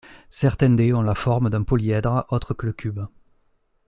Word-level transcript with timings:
Certains 0.31 0.71
dés 0.71 0.95
ont 0.95 1.03
la 1.03 1.13
forme 1.13 1.51
d’un 1.51 1.61
polyèdre 1.61 2.25
autre 2.31 2.55
que 2.55 2.65
le 2.65 2.73
cube. 2.73 3.01